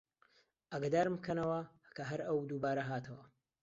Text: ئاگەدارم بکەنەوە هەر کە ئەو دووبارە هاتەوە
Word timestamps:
ئاگەدارم 0.71 1.13
بکەنەوە 1.17 1.59
هەر 1.63 1.69
کە 2.19 2.23
ئەو 2.27 2.37
دووبارە 2.49 2.83
هاتەوە 2.91 3.23